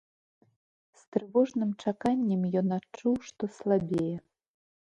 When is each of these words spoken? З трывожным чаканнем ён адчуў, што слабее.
З 1.01 1.11
трывожным 1.15 1.69
чаканнем 1.85 2.41
ён 2.63 2.67
адчуў, 2.81 3.15
што 3.29 3.43
слабее. 3.59 4.13